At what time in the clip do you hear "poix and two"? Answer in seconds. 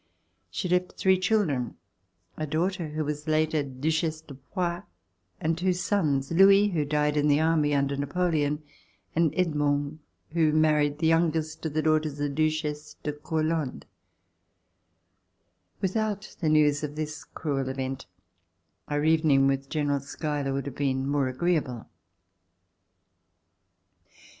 4.33-5.73